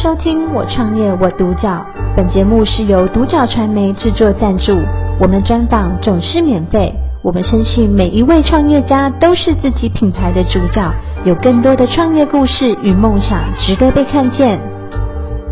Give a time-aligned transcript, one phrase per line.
[0.00, 1.70] 收听《我创业我独角》，
[2.16, 4.78] 本节目是由独角传媒制作赞助，
[5.20, 6.94] 我们专访总是免费。
[7.20, 10.88] 我们相信每一位创业家都是自己品牌的主角，
[11.24, 14.60] 有更多的创业故事与梦想值得被看见。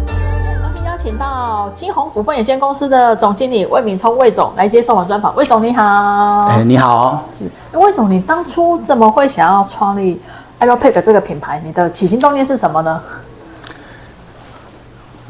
[0.06, 5.34] 今天邀请到金鸿股份有限公司的总经理魏敏聪魏总来接受我们专访。
[5.34, 10.20] 魏总你好，哎你好，是魏总，你当初怎么会想要创立
[10.60, 11.60] Aeropack 这个品牌？
[11.64, 13.02] 你的起心动念是什么呢？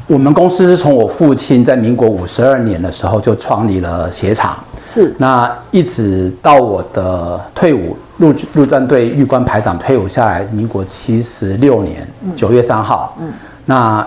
[0.09, 5.13] 我们公司是从我父亲在民国五十二年的时候就创立了鞋厂，是。
[5.19, 12.07] 那一直到我的退伍，陆陆战队预官排长退伍下来，民国七十六年
[12.37, 13.33] 九月三号，嗯，
[13.65, 14.07] 那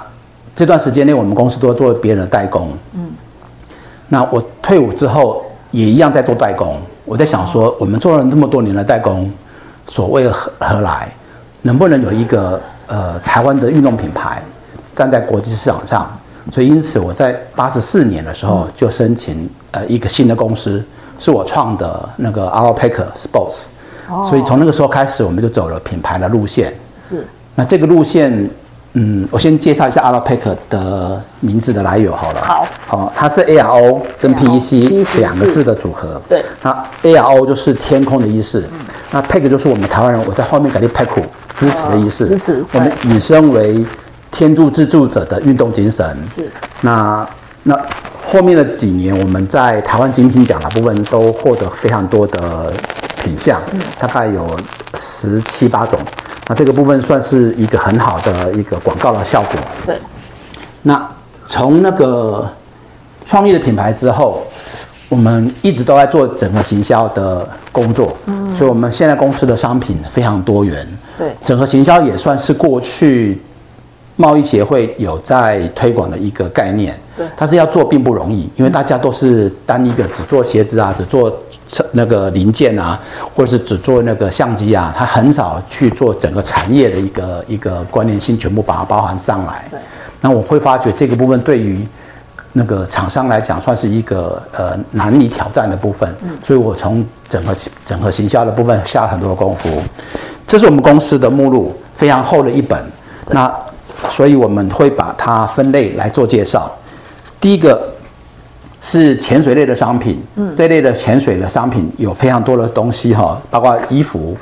[0.56, 3.12] 这段时间内我们公司都做别人的代工，嗯，
[4.08, 9.30] 那我退伍之后也一样在做代工，我在想说，我们做了那么多年的代工，
[9.86, 11.12] 所谓何何来？
[11.62, 14.42] 能不能有一个呃台湾的运动品牌？
[15.00, 16.20] 站在国际市场上，
[16.52, 20.84] 所以因此我在八十四年的时候就申请呃一个新的公司，
[21.18, 23.60] 是我创的那个 Aeropack Sports，
[24.10, 26.74] 哦，所以从那个时候开始我们就走了品牌的路线。
[27.02, 27.26] 是。
[27.56, 28.50] 那这个路线，
[28.92, 32.42] 嗯，我先介绍一下 Aeropack 的名字的来由好了。
[32.42, 32.68] 好。
[32.86, 36.22] 好，它是 A R O 跟 P E C 两个字的组合。
[36.28, 36.44] 对。
[36.62, 38.80] 那 A R O 就是天空的意思，嗯，
[39.12, 41.24] 那 Pack 就是我们台湾人我在后面改的 Pack
[41.56, 42.26] 支持的意思。
[42.26, 42.66] 支持。
[42.74, 43.86] 我们引申为。
[44.40, 46.50] 天助自助者的运动精神是。
[46.80, 47.28] 那
[47.62, 47.78] 那
[48.26, 52.72] 后面的几年，我们在台湾精品奖的部分都获得非常多的
[53.22, 54.58] 品项，嗯，大概有
[54.98, 56.00] 十七八种。
[56.48, 59.60] 那这个部分算是一个很好的一个广告的效果。
[59.86, 59.98] 对。
[60.84, 61.06] 那
[61.46, 62.50] 从那个
[63.26, 64.48] 创立的品牌之后，
[65.10, 68.16] 我们一直都在做整个行销的工作。
[68.28, 68.56] 嗯。
[68.56, 70.88] 所以我们现在公司的商品非常多元。
[71.18, 71.36] 对。
[71.44, 73.42] 整合行销也算是过去。
[74.22, 81.34] 贸易协会有在推广的一个概念，对，但是要做并不容易，因为大家都是单一个只做鞋子啊，只做
[81.94, 83.00] 那个零件啊，
[83.34, 89.64] 或者是只做那个相机啊，它很少去做整个产业的一个一个关联性，全部把它包含上来。
[89.72, 89.80] 对，
[90.20, 91.88] 那我会发觉这个部分对于
[92.52, 96.14] 那个厂商来讲，算是一个呃难以挑战的部分。
[96.24, 97.56] 嗯，所以我从整个
[97.86, 99.70] 整合行销的部分下了很多的功夫。
[100.46, 102.84] 这是我们公司的目录，非常厚的一本。
[103.32, 103.50] 那
[104.08, 106.72] 所以我们会把它分类来做介绍。
[107.42, 107.94] 第一个
[108.82, 114.38] 是潜水类的商品，嗯，这类的潜水的商品有非常多的东西哈，包括衣服、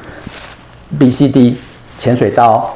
[0.99, 1.55] BCD、
[1.97, 2.73] 潜水刀、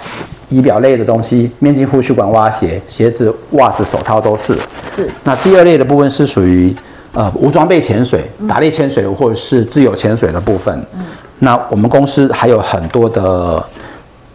[0.49, 4.57] 仪表类的东西、面镜护腕蛙鞋、鞋子、袜子、手套都是。
[4.87, 5.09] 是。
[5.23, 6.75] 那第二类的部分是属于
[7.13, 10.83] 呃无装备潜水、打猎潜水或者是自由潜水的部分。
[10.93, 11.05] 嗯。
[11.39, 13.65] 那我们公司还有很多的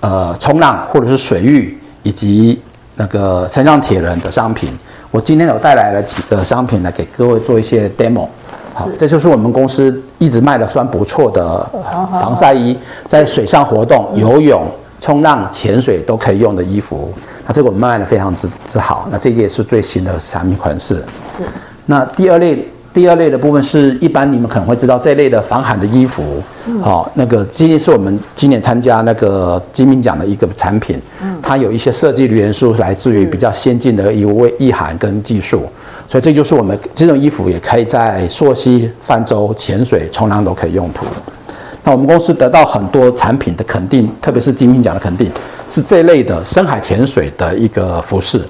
[0.00, 1.78] 呃冲浪或者是水域。
[2.06, 2.62] 以及
[2.94, 4.70] 那个身上铁人的商品，
[5.10, 8.28] 我今天有带来了几个商品来给各位做一些 demo。
[8.72, 11.68] 好，这就是我们公司一直卖的算不错的
[12.12, 17.12] 防晒衣，在水上活动、游泳、冲浪、潜水都可以用的衣服。
[17.44, 19.08] 那这个我们卖的非常之之好。
[19.10, 21.04] 那这也是最新的产品款式。
[21.36, 21.42] 是。
[21.86, 22.68] 那第二类。
[22.96, 35.64] 第二类的部分是一般你们可能会知道这类的防寒的衣服，嗯，好，哦，那个今天是我们今年参加那个金品奖的一个产品，嗯，它有一些设计的元素来自于比较先进的一个意涵跟技术，
[36.08, 41.04] 所以这就是我们这种衣服也可以在溯溪、泛舟、潜水、冲浪都可以用途。
[41.84, 45.30] 那我们公司得到很多产品的肯定，特别是金品奖的肯定，
[45.70, 48.40] 是这类的深海潜水的一个服饰。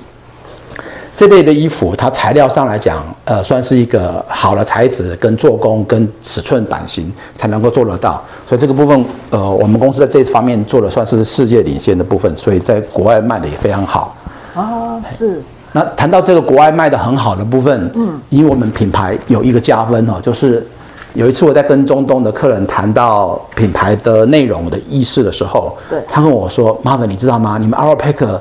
[1.17, 8.23] 这类的衣服，它材料上来讲，呃，算是一个好的材质、跟做工、跟尺寸、版型才能够做得到。
[8.47, 14.15] 所以这个部分，呃，我们公司在这方面做的算是世界领先的部分，所以在国外卖的也非常好。
[14.55, 15.43] 啊，是。
[15.73, 20.67] 那谈到这个国外卖的很好的部分，嗯，因为我们品牌有一个加分哦，就是
[21.15, 27.57] 有一次我在跟中东的客人谈到品牌的内容的意识的时候，对，他跟我说：“Marvin，你知道吗？
[27.59, 28.39] 你们 Aeropack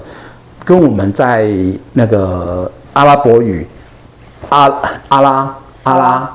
[0.66, 1.48] 跟我们在
[1.94, 3.66] 那个阿拉伯语
[4.50, 4.70] 阿
[5.08, 6.30] 阿拉阿拉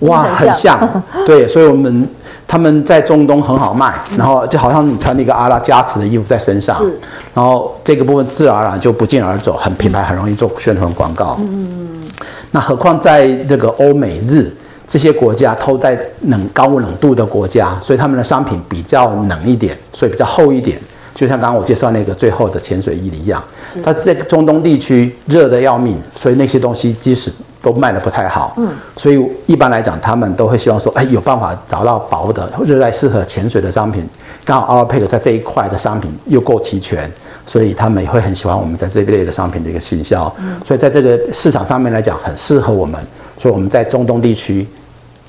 [0.00, 0.78] 哇很像，
[1.26, 2.08] 对，所以我们
[2.46, 7.00] 他们在中东很好卖，然后就好像你穿了一个阿拉加持的衣服在身上，是，
[7.32, 12.02] 然后这个部分自然而然就不胫而走，很品牌很容易做宣传广告，嗯，
[12.50, 14.54] 那何况在这个欧美日
[14.86, 20.78] 这些国家都在冷高冷度的国家，所以他们的商品比较冷一点，所以比较厚一点。
[21.22, 23.40] 就像刚刚我介绍那个最后的潜水衣一样，
[23.84, 27.30] 它在中东地区热得要命，所以那些东西即使
[27.62, 28.54] 都卖得不太好。
[28.56, 34.04] 嗯，所以一般来讲，他们都会希望说，哎，有办法找到薄的、热带适合潜水的商品，
[34.44, 37.08] 刚好 Alpek 在这一块的商品又够齐全，
[37.46, 40.34] 所以他们也会很喜欢我们在这一类的商品的一个行销。
[40.40, 43.00] 嗯，所以在这个市场上面来讲，很适合我们。
[43.38, 44.66] 所以我们在中东地区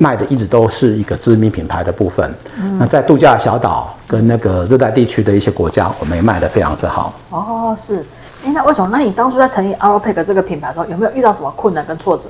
[0.03, 2.29] 卖的一直都是一个知名品牌的部分。
[2.59, 7.13] 嗯，那在度假小岛跟那个热带地区的一些国家，我们也卖的非常之好。
[7.29, 8.05] 哦，是。
[8.45, 12.29] 哎，那魏总，那你当初在成立 Aropec 这个品牌的时候，有没有遇到什么困难跟挫折？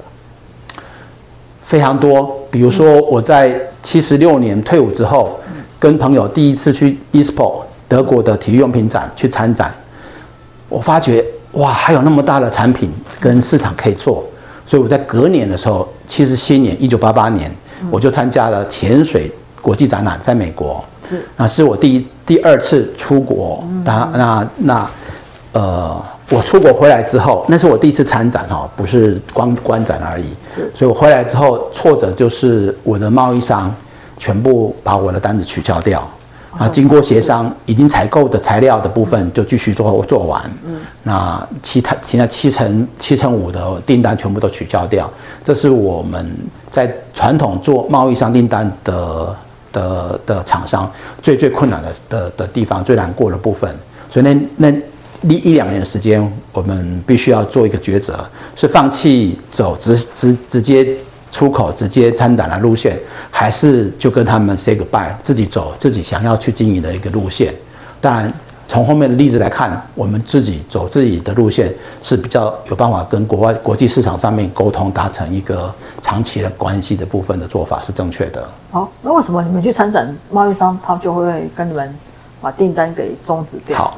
[1.66, 9.74] 非常多，比如说我在七十六年退伍之后，嗯、跟朋友第一次去 ESPO 德国的体育用品展去参展，
[10.70, 14.24] 我发觉哇，还有那么大的产品跟市场可以做，
[14.68, 17.56] 所以我在隔年的时候，七十七年，一九八八年，嗯、
[17.92, 19.32] 我就参加了潜水
[19.62, 24.90] 国际展览，在美国，是，那是我第一第二次出国，嗯、那那那
[25.54, 26.04] 呃。
[26.30, 30.26] 我出国回来之后，那是我第一次参展哈，不是光观展而已。
[30.48, 33.72] 是，所以我回来之后，挫折就是我的贸易商
[34.18, 36.10] 全部把我的单子取消掉。
[36.58, 40.42] 啊，经过协商，已经采购的材料的部分就继续做做完。
[40.66, 45.10] 嗯，那其他其他七成七成五的订单全部都取消掉。
[45.44, 46.30] 这是我们
[46.70, 49.36] 在传统做贸易商订单的
[49.72, 50.92] 的的厂商
[51.22, 53.76] 最最困难的的的地方，最难过的部分。
[54.12, 54.74] 所以那那。
[55.26, 58.26] 一一两年的时间，我们必须要做一个抉择，
[58.58, 60.86] 是放弃走直直直接
[61.34, 62.96] 出口、直接参展的路线，
[63.32, 67.52] 还是就跟他们 say goodbye，自己走自己想要去经营的一个路线。
[68.00, 68.32] 当然，
[68.68, 78.48] 从后面的例子来看，我们自己走自己的路线是比较有办法跟国外国际市场上面沟通，达成一个长期的关系的部分的做法是正确的。
[78.70, 81.96] 好，那为什么你们去参展，贸易商他就会跟你们
[82.40, 83.76] 把订单给终止掉？
[83.76, 83.98] 好。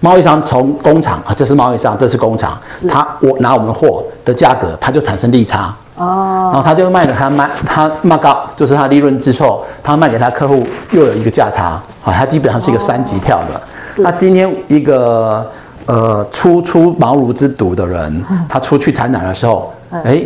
[0.00, 13.60] 贸易商从工厂啊，这是贸易商，这是工厂，他我拿我们的货的价格，他就产生利差哦，然后他就卖给他卖他卖高，就是他利润之后，他卖给他客户又有一个价差，啊，他基本上是一个三级跳的。
[13.90, 14.02] 是。
[14.02, 15.50] 他今天一个
[15.86, 20.22] 呃初出茅庐之毒的人，他出去参展的时候，哎，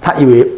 [0.00, 0.48] 他以为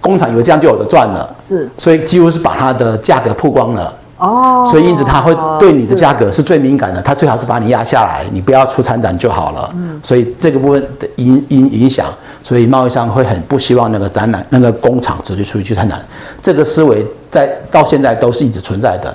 [0.00, 3.92] 工厂以为这样就有的赚了，是，所以几乎是把他的价格曝光了。
[4.22, 9.68] 哦，所以因此他会对你的价格是最敏感的，他最好是把你压下来，你不要出参展就好了。
[9.74, 12.06] 嗯，所以这个部分的影影影响，
[12.44, 16.00] 所以贸易商会很不希望那个展览那个工厂直接出去去参展，
[16.40, 19.12] 这个思维在到现在都是一直存在的。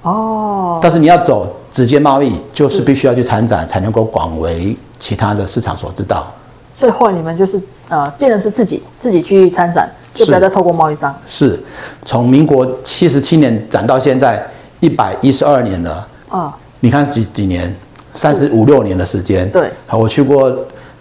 [0.00, 6.32] 哦，但是你要走直接贸易，就是必须要去参展，才能够广为其他的市场所知道。
[6.76, 9.90] 最后你们就是呃，变成是自己自己去参展。
[10.14, 11.14] 就不要再透过贸易商。
[11.26, 11.62] 是，
[12.06, 14.42] 从民国七十七年展到现在
[14.80, 15.92] 一百一十二年了。
[16.30, 17.76] 啊、哦，你看几几年，
[18.14, 19.50] 三十五六年的时间。
[19.50, 19.70] 对。
[19.86, 20.50] 好，我去过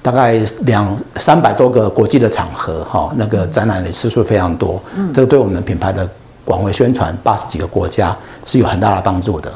[0.01, 0.33] 大概
[0.63, 4.83] 两三百多个国际的场合，哈，那个展览的次数非常多。
[4.97, 5.13] 嗯。
[5.13, 6.05] 这个对我们品牌的
[6.43, 9.49] 广为宣传，八十几个国家是有很大的帮助的。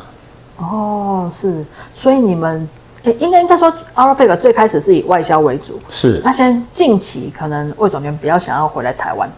[0.56, 2.66] 哦，是，所以你们。
[3.04, 5.80] 诶，应该应该说，Alpek 最开始是以外销为主。
[5.90, 6.22] 是。
[6.24, 9.30] 那现在近期可能魏总监比较想要回来台湾。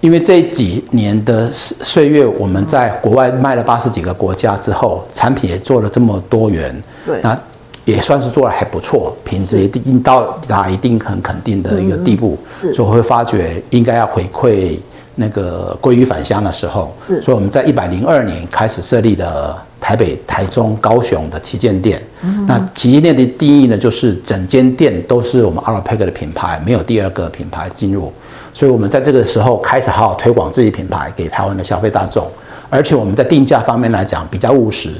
[0.00, 6.82] 因为这几年的岁月，我们在国外卖了八十几个国家之后，产品也做了这么多元。
[7.04, 7.20] 对。
[7.22, 7.38] 那
[7.84, 12.38] 也算是做的还不错，品质也已经到达一定很肯定的一个地步。
[12.50, 12.72] 是。
[12.74, 14.78] 所以我会发觉应该要回馈
[15.16, 16.94] 那个归于返乡的时候。
[16.96, 17.20] 是。
[17.20, 19.56] 所以我们在一百零二年开始设立的。
[19.78, 28.12] 台北、台中、高雄的旗舰店，嗯、那旗舰店的定义呢，就是整间店都是我们 Alpek 的品牌，没有第二个品牌进入。
[28.52, 32.26] 所以我们在这个时候开始好好推广自己品牌给台湾的消费大众，
[32.68, 34.90] 而且我们在定价方面来讲比较务实，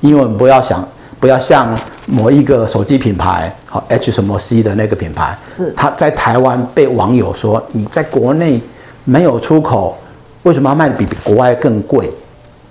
[0.00, 0.86] 因为我们不要想，
[1.18, 8.60] 不要像某一个手机品牌，好 H 什么 C 的那个品牌，是他在台湾被网友说你在国内
[9.06, 9.96] 没有出口，
[10.42, 12.10] 为什么要卖比国外更贵？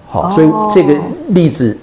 [0.07, 0.93] 好，所以这个
[1.29, 1.75] 例子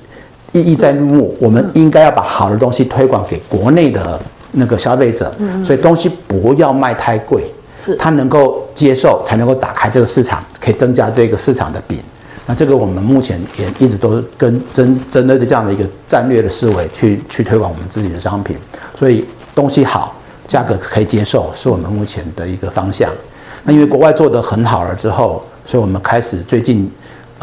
[0.53, 4.21] 意义在目，我们应该要把好的东西推广给国内的
[4.53, 5.35] 那个消费者，
[5.67, 11.99] 所以东西不要卖太贵，是，他能够接受，才能够打开这个市场，可以增加这个市场的饼。
[12.47, 18.57] 那这个我们目前也一直都跟针针对这样的一个战略的思维去去推广我们自己的商品，
[18.97, 20.15] 所以东西好，
[20.47, 23.11] 价格可以接受，是我们目前的一个方向。
[23.65, 26.91] 那因为国外做得很好了之后，所以我们开始最近。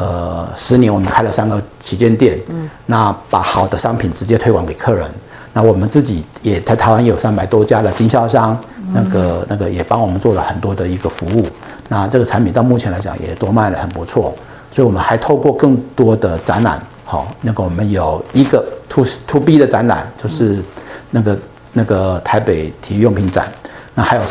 [0.01, 5.05] 呃，十年我们开了三个旗舰店，嗯，那把好的商品直接推广给客人。
[5.51, 11.45] 那我们自己也在台湾有三百多家的经销商，嗯、那个那个也帮我们做了很多的一个服务。
[11.89, 14.33] 那这个产品到目前来讲也都卖得很不错，
[14.71, 20.63] 所以我们还透过更多的展览，好，那个我们有一个 to to B 的展览，就是
[21.11, 21.37] 那个
[21.73, 23.49] 那个台北体育用品展，
[23.95, 24.23] 那还有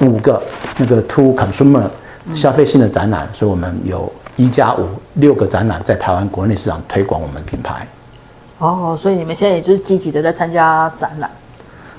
[0.00, 0.42] 五个
[0.76, 1.84] 那个 to consumer
[2.32, 4.12] 消费性的展览，所以我们有。
[4.36, 7.86] 一加五六个展览在台湾国内市场推广我们品牌。
[8.58, 11.30] 哦，所以你们现在也就是积极的在参加展览。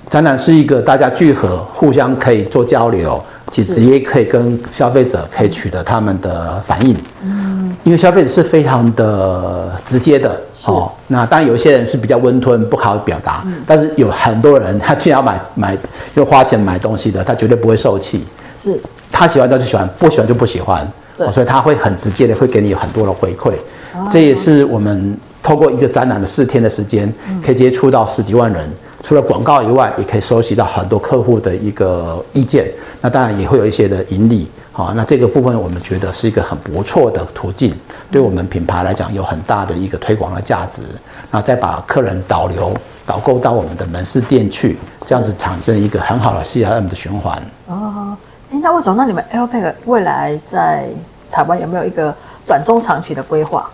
[0.10, 6.98] 展览是一个大家聚合，互相可以做交流，其实也可以跟消费者可以取得他们的反应。
[7.22, 10.42] 嗯，因为消费者是非常的直接的。
[10.66, 13.44] 哦，那当然有一些人是比较温吞，不好表达。
[13.46, 13.62] 嗯。
[13.68, 15.78] 但是有很多人，他既然要买买
[16.16, 18.26] 又花钱买东西的，他绝对不会受气。
[18.56, 18.82] 是。
[19.12, 20.92] 他喜欢他就喜欢，不喜欢就不喜欢。
[21.16, 21.32] 对。
[21.32, 23.52] 所以他会很直接的会给你很多的回馈。
[23.94, 24.08] 哦。
[24.10, 28.68] 这也是我们透过一个展览的四天的时间，可以接触到十几万人。
[29.04, 32.72] 除了广告以外，也可以收集到很多客户的一个意见。
[33.02, 37.76] 那当然也会有一些的盈利，好，那这个部分我们觉得是一个很不错的途径，
[38.10, 40.82] 对我们品牌来讲有很大的一个推广的价值。
[41.30, 42.74] 那再把客人导流
[43.06, 47.44] 导购到我们的门市店去，这样子产生一个很好的 CRM 的循环。
[47.68, 48.16] 哦，
[48.54, 50.88] 哎，那魏总，那你们 Aeropack 未来在
[51.30, 52.16] 台湾有没有一个
[52.48, 53.70] 短中长期的规划？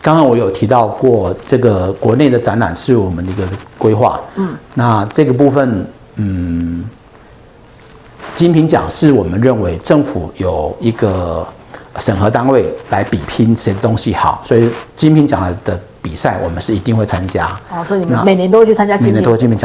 [0.00, 4.20] 刚刚我有提到过，这个国内的展览是我们的一个规划。
[4.36, 6.84] 嗯，那这个部分，嗯，
[8.34, 11.46] 精品奖是我们认为政府有一个
[11.98, 17.46] 审核单位来比拼谁的东西好，所以精品奖的比赛我们是一定会参加。
[17.70, 19.14] 哦，所以你们每年都会去参加精品？
[19.14, 19.58] 每年都会金品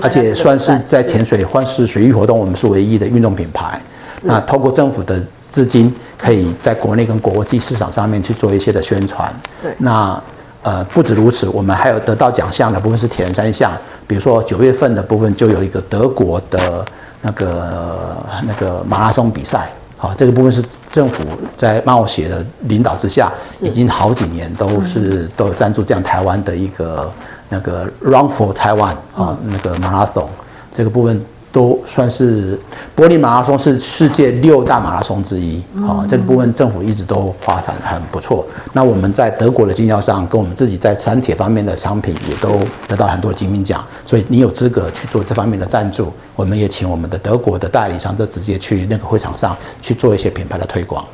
[0.00, 3.80] 而且算是在潜水或是水域活动，我们是唯一的运动品牌。
[4.22, 5.20] 那透过政府的。
[5.54, 9.32] 资金可以在国内跟国际市场上面去做一些的宣传。
[9.62, 9.72] 对。
[9.78, 10.20] 那
[10.62, 13.70] 呃不止如此，我们还有得到奖项的部分是铁人三项，
[14.08, 16.84] 比如说九月份的部分就有一个德国的
[17.22, 19.70] 那个那个马拉松比赛。
[19.96, 21.22] 好，这个部分是政府
[21.56, 23.32] 在冒险的领导之下，
[23.62, 27.08] 已经好几年都是都有赞助这样台湾的一个
[27.48, 30.28] 那个 Run for Taiwan 啊那个马拉松
[30.72, 31.24] 这个部分。
[31.54, 32.58] 都算是
[32.96, 38.44] 柏林马拉松是世界六大马拉松之一，好、嗯，这个部分政府一直都发展很不错。
[38.72, 42.58] 那我们在德国的经销商跟我们自己在山铁方面的商品也都
[42.88, 46.12] 得到很多精品奖，所以你有资格去做这方面的赞助。
[46.34, 51.04] 我们也请我们的德国的代理商，都直接去那个会场上去做一些品牌的推广。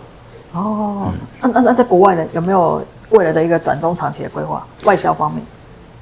[0.55, 4.67] 哦，那那那在国外呢，有没有未来的一个短中长期的规划？
[4.85, 5.45] 外销方面？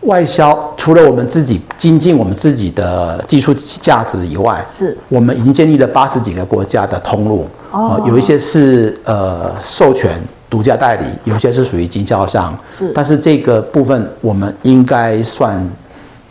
[0.03, 4.97] 外销除了我们自己精进我们自己的技术价值以外，是。
[5.09, 15.69] 我们已经建立了八十几个国家的通路，哦，有一些是呃授权独家代理，有些是属于经销商，是，但是这个部分我们应该算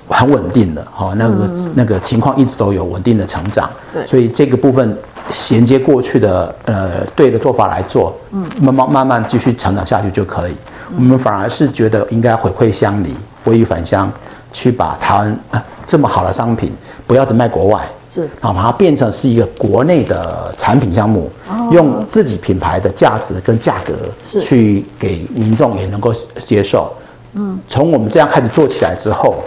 [0.07, 4.97] 很稳定的，哈，那个那个情况一直都有稳定的成长，对，所以这个部分
[5.29, 10.55] 衔接过去的呃对的做法来做，嗯，慢慢慢慢继续成长下去就可以，
[10.91, 13.13] 嗯、我们反而是觉得应该回馈乡里。
[13.47, 14.11] 回忆返乡，
[14.51, 16.69] 去把台湾啊这么好的商品，
[17.07, 18.23] 不要只卖国外，是。
[18.41, 23.93] 啊，把它变成是一个国内的产品项目，哦、用自己品牌的价值跟价格，
[24.25, 24.41] 是。
[24.41, 26.13] 去给民众也能够
[26.45, 26.93] 接受。
[27.35, 29.37] 嗯，从我们这样开始做起来之后，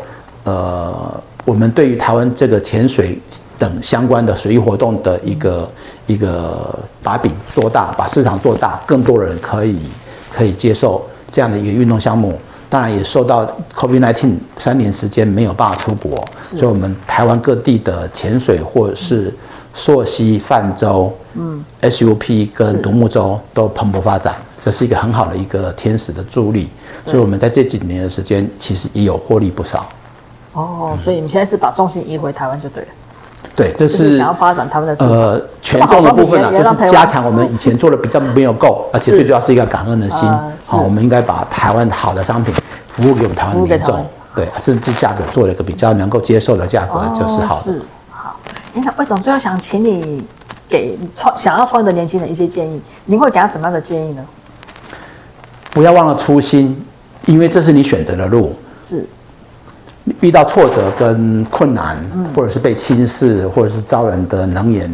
[0.44, 3.18] 呃，我们对于台湾这个潜水
[3.58, 5.68] 等相关的水域活动的一个、
[6.06, 9.78] 嗯、一个把饼做大，把市场做大，更多人可以
[10.32, 12.38] 可以接受这样的一个运动项目。
[12.70, 16.24] 当然也受到 COVID-19 三年时间没有办法出国，
[16.56, 19.34] 所以我们台湾各地的潜水或者是
[19.74, 26.70] 溯溪、泛舟、嗯、SUP 跟独木舟都蓬勃发展，这是一个很好的一个天使的助力。
[27.06, 29.88] 所以我们在这几年的时间其实也有获利不少。
[30.52, 32.88] 哦，所以你们现在是把重心移回台湾就对了。
[33.56, 40.28] 对，这是、想要发展他们的呃权重的部分啊，就是加强我们以前做的比较没有够，而且最主要是一个感恩的心。
[40.28, 42.54] 呃、好，我们应该把台湾好的商品
[43.00, 47.54] 服务给我们台湾民众，对，甚至价格做了一个比较能够接受的价格，就是好的。
[47.54, 48.36] 哦、是好，
[48.74, 50.22] 那魏总最后想请你
[50.68, 54.24] 给创想要创业的年轻人一些建议，您会给他什么样的建议呢？
[55.70, 56.84] 不要忘了初心，
[57.26, 58.54] 因为这是你选择的路。
[58.82, 59.06] 是。
[60.20, 61.96] 遇到挫折跟困难，
[62.34, 64.92] 或者是被轻视，或者是遭人的冷言，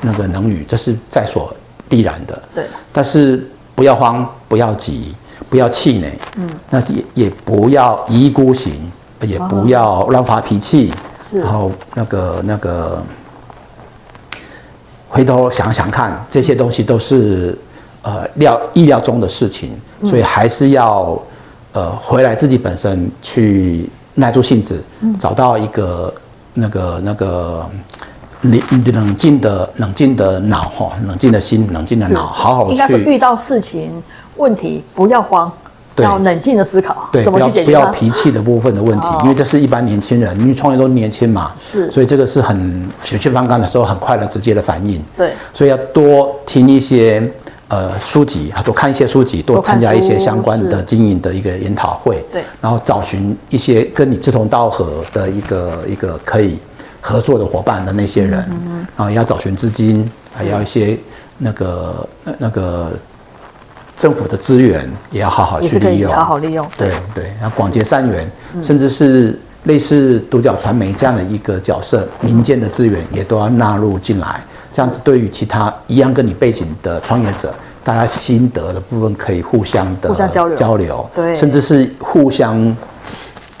[0.00, 1.54] 那个冷语，这是在所
[1.88, 2.42] 必然的。
[2.54, 2.64] 对。
[2.92, 5.14] 但是不要慌，不要急，
[5.48, 6.12] 不要气馁。
[6.36, 6.48] 嗯。
[6.68, 8.72] 那也也不要一意孤行，
[9.22, 10.92] 也不要乱发脾气。
[11.22, 11.40] 是。
[11.40, 13.02] 然后那个那个，
[15.08, 17.56] 回头想想看，这些东西都是
[18.02, 19.72] 呃料意料中的事情，
[20.04, 21.20] 所以还是要
[21.72, 23.88] 呃回来自己本身去。
[24.12, 24.82] 耐住性子，
[25.18, 26.12] 找到一个
[26.52, 27.64] 那个那个
[28.42, 32.72] 冷冷静的冷静的脑哈，冷静的心，冷静的脑，好好去。
[32.72, 34.02] 应该是遇到事情
[34.36, 35.52] 问题不要慌，
[35.96, 37.66] 要冷静的思考，对，怎么去解决？
[37.66, 47.30] 不要脾气的部分的问题，因为这是一般年轻人，因为创业都年轻嘛，是，所以这个是很血气方刚的时候很快的直接的反应，对，所以要多听一些
[47.68, 56.58] 呃书籍，多看一些书籍，多参加一些相关的经营的一个研讨会，对，然后找寻一些跟你志同道合的一个一个可以
[57.00, 58.60] 合作的伙伴的那些人，嗯。
[58.66, 60.98] 嗯，然后也要找寻资金，还要一些
[61.38, 62.92] 那个那个
[63.96, 66.90] 政府的资源也要好好去利用，好好利用，对。
[67.14, 68.30] 对，要广结善缘，
[68.62, 69.38] 甚至是。
[69.64, 74.42] 类似独角传媒这样的一个角色，民间的资源也都要纳入进来，
[74.72, 77.52] 这样子对于其他一样跟你背景的创业者，
[77.84, 82.74] 大家心得的部分可以互相的互相交流，交流，对，甚至是互相，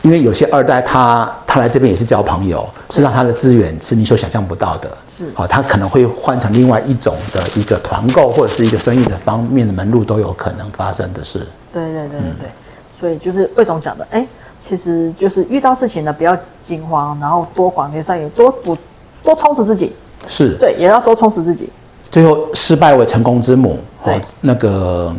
[0.02, 12.52] 因为有些二代他他来这边也是交朋友，实际上他的资源是你所想象不到的，是，好，他可能会换成另外一种的一个团购或者是一个生意的方面的门路都有可能发生的事，对对对对对，嗯、
[12.94, 14.26] 所以就是魏总讲的，哎。
[14.62, 18.76] 其实就是遇到事情呢，不要惊慌，然后多广结善缘，多补，
[19.24, 19.90] 多充实自己。
[20.26, 20.54] 是。
[20.60, 21.70] 对，也要多充实自己。
[22.10, 23.78] 最后，失败为成功之母。
[24.04, 24.12] 对。
[24.12, 25.14] 哦、那个，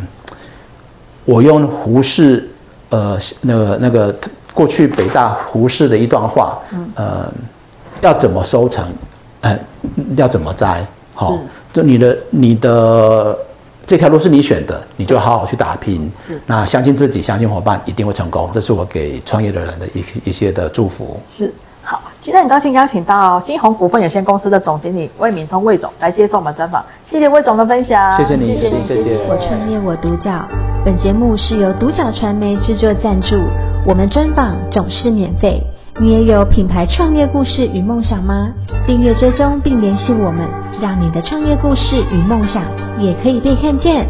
[1.24, 2.48] 我用胡适，
[2.90, 4.14] 呃，那个那个
[4.54, 7.32] 过去北大胡适的一段话，嗯，呃，
[8.00, 8.84] 要怎么收成，
[9.40, 9.58] 呃，
[10.16, 11.38] 要怎么栽，好、哦，
[11.72, 13.38] 就你的你的。
[13.84, 16.10] 这条路是你选的，你就好好去打拼。
[16.20, 18.48] 是，那相信自己，相信伙伴，一定会成功。
[18.52, 21.20] 这是我给创业的人的一一些的祝福。
[21.28, 21.52] 是，
[21.84, 26.84] 好，今天很高兴邀请到金鸿股份有限公司的总经理魏敏聪魏总来接受我们专访。
[27.04, 28.12] 谢谢魏总的分享。
[28.12, 29.18] 谢谢你，谢谢你，谢谢。
[29.28, 30.30] 我创业我独角，
[30.84, 33.36] 本节目是由独角传媒制作赞助，
[33.86, 35.62] 我们专访总是免费。
[36.00, 36.12] 你。
[36.12, 38.50] 也有品牌创业故事与梦想吗？
[38.86, 40.48] 订阅追踪并联系我们，
[40.80, 41.10] 让你。
[41.10, 42.62] 的创业故事与梦想
[42.98, 44.06] 也可以被看见。